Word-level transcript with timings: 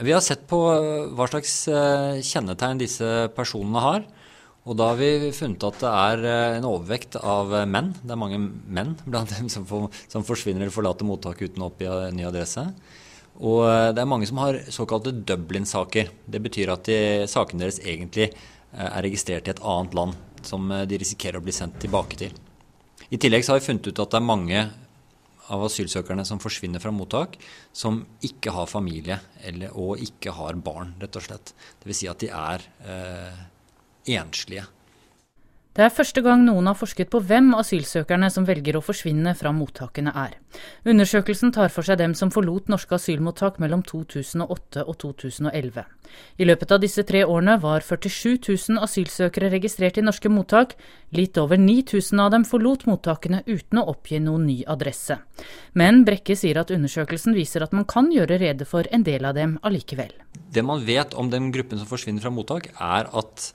Vi 0.00 0.12
har 0.14 0.22
sett 0.24 0.46
på 0.48 0.58
hva 1.12 1.26
slags 1.28 1.54
kjennetegn 2.24 2.80
disse 2.80 3.28
personene 3.36 3.82
har. 3.84 4.06
Og 4.64 4.76
da 4.76 4.90
har 4.90 4.98
vi 5.00 5.32
funnet 5.36 5.64
at 5.66 5.80
det 5.82 5.90
er 5.90 6.24
en 6.60 6.68
overvekt 6.68 7.18
av 7.20 7.52
menn. 7.68 7.90
Det 8.00 8.14
er 8.14 8.20
mange 8.20 8.38
menn 8.40 8.94
blant 9.04 9.32
dem 9.34 9.50
som, 9.52 9.66
får, 9.68 9.88
som 10.08 10.24
forsvinner 10.24 10.64
eller 10.64 10.72
forlater 10.72 11.08
mottaket 11.08 11.52
uten 11.52 11.64
å 11.64 11.68
oppgi 11.68 11.90
ny 12.16 12.24
adresse. 12.28 12.64
Og 13.40 13.64
det 13.96 14.00
er 14.00 14.08
mange 14.08 14.28
som 14.28 14.40
har 14.40 14.62
såkalte 14.72 15.12
Dublin-saker. 15.28 16.12
Det 16.24 16.42
betyr 16.48 16.72
at 16.72 16.88
de, 16.88 17.00
sakene 17.28 17.64
deres 17.64 17.80
egentlig 17.84 18.30
er 18.72 19.00
registrert 19.04 19.48
i 19.48 19.54
et 19.54 19.64
annet 19.64 19.96
land 19.96 20.44
som 20.46 20.68
de 20.68 21.00
risikerer 21.00 21.40
å 21.40 21.44
bli 21.44 21.52
sendt 21.56 21.80
tilbake 21.82 22.20
til. 22.20 22.36
I 23.10 23.18
tillegg 23.20 23.48
har 23.48 23.58
vi 23.58 23.68
funnet 23.68 23.88
ut 23.90 24.00
at 24.00 24.12
det 24.12 24.20
er 24.20 24.28
mange 24.28 24.68
av 25.50 25.64
asylsøkerne 25.66 26.24
som 26.26 26.40
forsvinner 26.42 26.82
fra 26.82 26.92
mottak, 26.94 27.36
som 27.72 28.02
ikke 28.26 28.54
har 28.54 28.70
familie 28.70 29.20
eller, 29.46 29.74
og 29.74 30.02
ikke 30.02 30.34
har 30.36 30.58
barn, 30.62 30.94
rett 31.02 31.18
og 31.18 31.26
slett. 31.26 31.54
Dvs. 31.82 32.00
Si 32.00 32.10
at 32.10 32.22
de 32.22 32.30
er 32.34 32.66
eh, 32.86 33.40
enslige. 34.16 34.66
Det 35.70 35.84
er 35.84 35.92
første 35.94 36.18
gang 36.18 36.40
noen 36.42 36.66
har 36.66 36.74
forsket 36.74 37.12
på 37.12 37.20
hvem 37.22 37.52
asylsøkerne 37.54 38.26
som 38.34 38.42
velger 38.48 38.74
å 38.74 38.82
forsvinne 38.82 39.36
fra 39.38 39.52
mottakene 39.54 40.10
er. 40.18 40.32
Undersøkelsen 40.82 41.52
tar 41.54 41.70
for 41.70 41.86
seg 41.86 42.00
dem 42.00 42.16
som 42.18 42.32
forlot 42.34 42.66
norske 42.72 42.96
asylmottak 42.96 43.60
mellom 43.62 43.84
2008 43.86 44.82
og 44.82 44.98
2011. 45.04 45.84
I 46.42 46.48
løpet 46.48 46.74
av 46.74 46.82
disse 46.82 47.04
tre 47.06 47.22
årene 47.22 47.54
var 47.62 47.86
47 47.86 48.50
000 48.50 48.82
asylsøkere 48.82 49.52
registrert 49.54 50.02
i 50.02 50.04
norske 50.04 50.32
mottak. 50.32 50.74
Litt 51.14 51.38
over 51.38 51.62
9000 51.62 52.24
av 52.26 52.34
dem 52.34 52.48
forlot 52.50 52.88
mottakene 52.90 53.44
uten 53.46 53.78
å 53.78 53.86
oppgi 53.94 54.18
noen 54.26 54.50
ny 54.50 54.58
adresse. 54.66 55.20
Men 55.78 56.02
Brekke 56.02 56.34
sier 56.34 56.58
at 56.64 56.74
undersøkelsen 56.74 57.38
viser 57.38 57.62
at 57.62 57.78
man 57.78 57.86
kan 57.86 58.10
gjøre 58.10 58.42
rede 58.42 58.66
for 58.66 58.90
en 58.90 59.06
del 59.06 59.22
av 59.22 59.38
dem 59.38 59.54
allikevel. 59.62 60.10
Det 60.50 60.66
man 60.66 60.82
vet 60.82 61.14
om 61.14 61.30
den 61.30 61.52
gruppen 61.54 61.78
som 61.78 61.86
forsvinner 61.86 62.26
fra 62.26 62.34
mottak, 62.34 62.72
er 62.74 63.06
at 63.14 63.52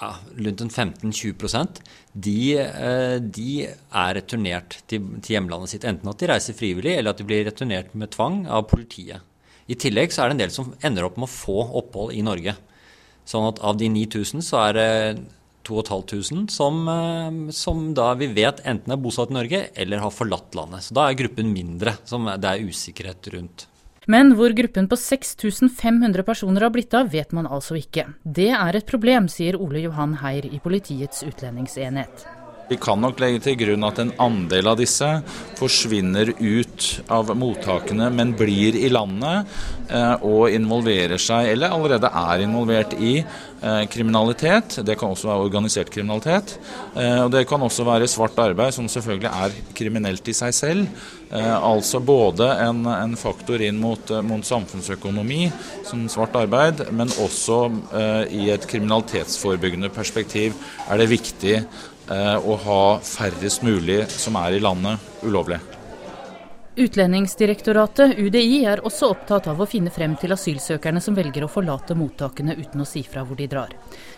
ja, 0.00 0.10
rundt 0.36 0.60
15-20% 0.60 1.80
de, 2.12 2.38
eh, 2.58 3.16
de 3.20 3.66
er 3.66 4.16
returnert 4.18 4.78
til, 4.90 5.06
til, 5.20 5.36
hjemlandet 5.36 5.74
sitt. 5.74 5.86
Enten 5.88 6.10
at 6.10 6.20
de 6.20 6.30
reiser 6.30 6.56
frivillig, 6.58 6.96
eller 6.98 7.14
at 7.14 7.20
de 7.20 7.26
blir 7.28 7.46
returnert 7.46 7.94
med 7.94 8.12
tvang 8.14 8.44
av 8.46 8.66
politiet. 8.70 9.22
I 9.70 9.78
tillegg 9.80 10.12
så 10.12 10.24
er 10.24 10.30
det 10.30 10.36
en 10.36 10.44
del 10.44 10.54
som 10.54 10.74
ender 10.84 11.06
opp 11.06 11.16
med 11.18 11.28
å 11.28 11.34
få 11.34 11.58
opphold 11.80 12.14
i 12.14 12.24
Norge. 12.26 12.56
Sånn 13.28 13.48
at 13.48 13.62
av 13.64 13.78
de 13.80 13.88
9000 13.88 14.44
så 14.44 14.60
er 14.66 14.76
det 14.76 14.90
2500 15.64 16.50
som, 16.52 16.82
eh, 16.88 17.52
som 17.56 17.86
da 17.96 18.12
vi 18.20 18.28
vet 18.36 18.60
enten 18.68 18.92
er 18.92 19.00
bosatt 19.00 19.32
i 19.32 19.38
Norge 19.38 19.62
eller 19.74 20.02
har 20.04 20.12
forlatt 20.12 20.54
landet. 20.58 20.84
Så 20.84 20.96
da 20.96 21.08
er 21.08 21.18
gruppen 21.18 21.54
mindre, 21.54 21.96
som 22.04 22.28
det 22.28 22.50
er 22.50 22.66
usikkerhet 22.68 23.32
rundt. 23.34 23.66
Men 24.06 24.34
hvor 24.36 24.52
gruppen 24.56 24.88
på 24.90 24.98
6500 25.00 26.22
personer 26.26 26.66
har 26.66 26.72
blitt 26.74 26.94
av, 26.94 27.10
vet 27.12 27.32
man 27.32 27.48
altså 27.48 27.78
ikke. 27.80 28.08
Det 28.24 28.50
er 28.52 28.76
et 28.76 28.88
problem, 28.88 29.28
sier 29.32 29.56
Ole 29.56 29.86
Johan 29.86 30.18
Heier 30.20 30.48
i 30.50 30.60
Politiets 30.62 31.24
utlendingsenhet. 31.24 32.26
Vi 32.68 32.78
kan 32.80 33.00
nok 33.02 33.18
legge 33.20 33.42
til 33.44 33.58
grunn 33.60 33.84
at 33.84 33.98
en 34.00 34.12
andel 34.24 34.70
av 34.70 34.78
disse 34.80 35.08
forsvinner 35.58 36.30
ut 36.38 36.86
av 37.12 37.28
mottakene, 37.36 38.08
men 38.14 38.32
blir 38.38 38.78
i 38.78 38.88
landet 38.92 39.50
eh, 39.92 40.24
og 40.24 40.48
involverer 40.54 41.20
seg, 41.20 41.50
eller 41.52 41.74
allerede 41.74 42.08
er 42.08 42.44
involvert 42.46 42.96
i, 42.96 43.18
eh, 43.20 43.82
kriminalitet. 43.92 44.78
Det 44.80 44.96
kan 45.00 45.12
også 45.12 45.28
være 45.28 45.44
organisert 45.44 45.92
kriminalitet. 45.92 46.56
Eh, 46.96 47.20
og 47.26 47.34
det 47.36 47.44
kan 47.50 47.62
også 47.64 47.84
være 47.84 48.08
svart 48.08 48.40
arbeid, 48.40 48.72
som 48.76 48.88
selvfølgelig 48.88 49.30
er 49.44 49.60
kriminelt 49.76 50.32
i 50.32 50.36
seg 50.36 50.56
selv. 50.56 51.04
Altså 51.34 51.98
både 52.04 52.46
en, 52.62 52.84
en 52.86 53.14
faktor 53.18 53.58
inn 53.64 53.80
mot, 53.82 54.10
mot, 54.22 54.44
samfunnsøkonomi 54.46 55.48
som 55.82 56.04
svart 56.12 56.36
arbeid, 56.38 56.84
men 56.94 57.10
også 57.24 57.56
i 58.30 58.52
et 58.54 58.68
kriminalitetsforebyggende 58.70 59.90
perspektiv 59.90 60.54
er 60.86 61.00
det 61.00 61.08
viktig 61.10 61.56
å 62.10 62.58
ha 62.66 62.82
færrest 63.00 63.64
mulig 63.64 64.02
som 64.12 64.36
er 64.40 64.58
i 64.58 64.60
landet 64.60 65.24
ulovlig. 65.24 65.60
Utlendingsdirektoratet, 66.74 68.16
UDI, 68.18 68.64
er 68.66 68.80
også 68.82 69.12
opptatt 69.12 69.46
av 69.46 69.60
å 69.62 69.66
finne 69.70 69.92
frem 69.94 70.16
til 70.18 70.34
asylsøkerne 70.34 70.98
som 71.00 71.14
velger 71.14 71.44
å 71.46 71.50
forlate 71.50 71.94
mottakene 71.94 72.56
uten 72.58 72.82
å 72.82 72.86
si 72.88 73.04
fra 73.06 73.22
hvor 73.22 73.38
de 73.38 73.46
drar. 73.46 73.70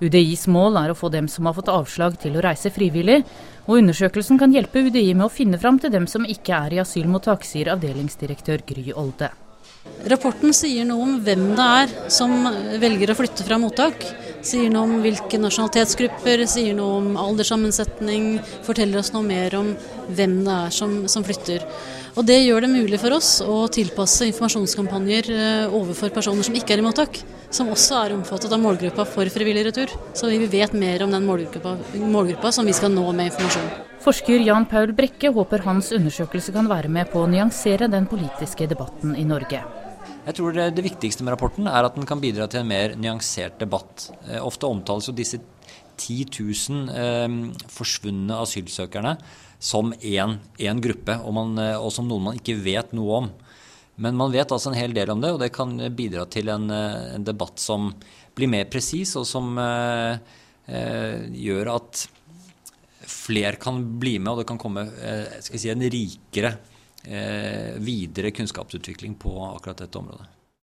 UDIs 0.00 0.46
mål 0.48 0.78
er 0.80 0.94
å 0.94 0.96
få 0.96 1.10
dem 1.12 1.28
som 1.28 1.44
har 1.44 1.58
fått 1.58 1.68
avslag 1.68 2.16
til 2.22 2.38
å 2.38 2.44
reise 2.46 2.72
frivillig, 2.72 3.18
og 3.66 3.82
undersøkelsen 3.82 4.40
kan 4.40 4.54
hjelpe 4.56 4.80
UDI 4.86 5.12
med 5.12 5.26
å 5.26 5.34
finne 5.34 5.60
frem 5.60 5.76
til 5.82 5.92
dem 5.92 6.08
som 6.08 6.24
ikke 6.24 6.56
er 6.56 6.78
i 6.78 6.80
asylmottak, 6.80 7.44
sier 7.44 7.68
avdelingsdirektør 7.74 8.64
Gry 8.64 8.96
Olde. 8.96 9.28
Rapporten 10.08 10.56
sier 10.56 10.88
noe 10.88 11.04
om 11.04 11.14
hvem 11.24 11.50
det 11.58 11.68
er 11.82 11.92
som 12.12 12.32
velger 12.80 13.12
å 13.12 13.18
flytte 13.18 13.44
fra 13.44 13.60
mottak. 13.60 14.08
Sier 14.38 14.70
noe 14.70 14.86
om 14.86 15.00
hvilke 15.02 15.38
nasjonalitetsgrupper, 15.40 16.44
sier 16.46 16.76
noe 16.78 16.98
om 17.00 17.16
alderssammensetning. 17.18 18.36
Forteller 18.66 19.00
oss 19.00 19.10
noe 19.14 19.26
mer 19.26 19.56
om 19.58 19.72
hvem 20.14 20.36
det 20.46 20.54
er 20.54 20.74
som, 20.74 21.00
som 21.10 21.26
flytter. 21.26 21.64
Og 22.18 22.26
Det 22.26 22.38
gjør 22.40 22.64
det 22.64 22.70
mulig 22.70 23.00
for 23.02 23.14
oss 23.14 23.38
å 23.42 23.64
tilpasse 23.70 24.26
informasjonskampanjer 24.30 25.30
eh, 25.34 25.74
overfor 25.74 26.14
personer 26.14 26.46
som 26.46 26.56
ikke 26.58 26.76
er 26.76 26.82
i 26.82 26.86
mottak, 26.86 27.20
som 27.50 27.70
også 27.70 27.98
er 27.98 28.14
omfattet 28.16 28.54
av 28.54 28.62
målgruppa 28.62 29.06
for 29.06 29.30
frivillig 29.32 29.66
retur. 29.68 29.92
Så 30.14 30.30
vi 30.30 30.40
vet 30.50 30.74
mer 30.74 31.02
om 31.06 31.14
den 31.14 31.26
målgruppa, 31.26 31.76
målgruppa 31.98 32.54
som 32.54 32.66
vi 32.66 32.76
skal 32.78 32.94
nå 32.94 33.06
med 33.10 33.32
informasjon. 33.32 33.70
Forsker 34.02 34.46
Jan 34.46 34.66
Paul 34.70 34.94
Brekke 34.98 35.34
håper 35.34 35.66
hans 35.66 35.90
undersøkelse 35.94 36.54
kan 36.54 36.70
være 36.70 36.90
med 36.90 37.10
på 37.10 37.22
å 37.24 37.30
nyansere 37.30 37.90
den 37.90 38.06
politiske 38.10 38.70
debatten 38.70 39.18
i 39.18 39.26
Norge. 39.26 39.62
Jeg 40.28 40.36
tror 40.36 40.52
det, 40.52 40.70
det, 40.76 40.84
viktigste 40.84 41.24
med 41.24 41.34
rapporten 41.34 41.68
er 41.70 41.86
at 41.86 41.96
den 41.96 42.06
kan 42.08 42.20
bidra 42.20 42.48
til 42.50 42.62
en 42.62 42.70
mer 42.70 42.94
nyansert 43.00 43.58
debatt. 43.62 44.10
Eh, 44.28 44.40
ofte 44.44 44.68
omtales 44.68 45.08
jo 45.08 45.16
disse 45.16 45.40
10 45.98 46.26
000 46.36 46.90
eh, 46.92 47.36
forsvunne 47.72 48.40
asylsøkerne 48.44 49.16
som 49.58 49.90
én 49.98 50.82
gruppe, 50.82 51.18
og, 51.18 51.32
man, 51.34 51.56
eh, 51.62 51.76
og, 51.76 51.90
som 51.94 52.06
noen 52.08 52.28
man 52.28 52.38
ikke 52.38 52.58
vet 52.62 52.94
noe 52.96 53.22
om. 53.22 53.30
Men 53.98 54.18
man 54.18 54.30
vet 54.30 54.52
altså 54.54 54.70
en 54.70 54.78
hel 54.78 54.94
del 54.94 55.10
om 55.10 55.22
det, 55.22 55.32
og 55.34 55.40
det 55.42 55.50
kan 55.54 55.74
bidra 55.96 56.28
til 56.30 56.52
en, 56.54 56.68
eh, 56.70 57.14
en 57.16 57.26
debatt 57.26 57.58
som 57.62 57.90
blir 58.38 58.50
mer 58.50 58.68
presis, 58.70 59.16
og 59.18 59.26
som 59.26 59.58
eh, 59.58 60.20
gjør 61.34 61.74
at 61.74 62.06
flere 63.08 63.56
kan 63.60 63.80
bli 63.98 64.18
med, 64.20 64.34
og 64.34 64.42
det 64.42 64.48
kan 64.50 64.60
komme 64.60 64.84
si, 65.40 65.70
en 65.72 65.86
rikere 65.90 66.52
eh, 66.52 66.77
videre 67.82 68.30
kunnskapsutvikling 68.36 69.14
på 69.20 69.32
akkurat 69.46 69.84
dette 69.84 69.98
området. 69.98 70.37